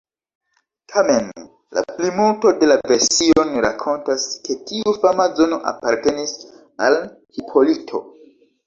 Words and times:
Tamen, 0.93 1.27
la 1.79 1.83
plimulto 1.89 2.53
de 2.63 2.71
la 2.71 2.79
version 2.93 3.53
rakontas 3.69 4.27
ke 4.49 4.59
tiu 4.73 4.95
fama 5.05 5.29
zono 5.43 5.65
apartenis 5.75 6.37
al 6.89 7.03
Hipolito. 7.39 8.05